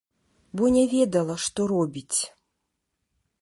Бо 0.61 0.69
не 0.75 0.85
ведала, 0.93 1.35
што 1.45 1.67
робіць. 1.73 2.19